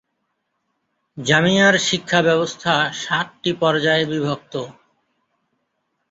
[1.17, 4.53] জামিয়ার শিক্ষাব্যবস্থা সাতটি পর্যায়ে বিভক্ত।